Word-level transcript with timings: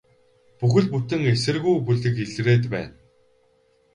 Бүхэл 0.57 0.85
бүтэн 0.91 1.21
эсэргүү 1.33 1.73
бүлэг 1.85 2.15
илрээд 2.23 2.63
байна. 2.73 2.95